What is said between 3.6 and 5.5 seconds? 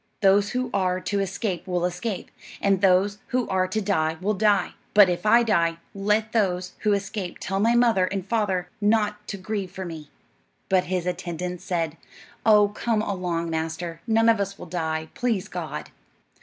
to die will die; but if I